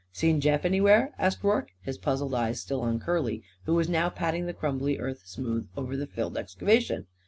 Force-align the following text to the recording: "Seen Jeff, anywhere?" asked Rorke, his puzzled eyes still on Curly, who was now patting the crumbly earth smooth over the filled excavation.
"Seen 0.11 0.41
Jeff, 0.41 0.65
anywhere?" 0.65 1.13
asked 1.19 1.43
Rorke, 1.43 1.69
his 1.79 1.99
puzzled 1.99 2.33
eyes 2.33 2.59
still 2.59 2.81
on 2.81 2.99
Curly, 2.99 3.43
who 3.65 3.75
was 3.75 3.87
now 3.87 4.09
patting 4.09 4.47
the 4.47 4.51
crumbly 4.55 4.97
earth 4.97 5.21
smooth 5.27 5.69
over 5.77 5.95
the 5.95 6.07
filled 6.07 6.39
excavation. 6.39 7.05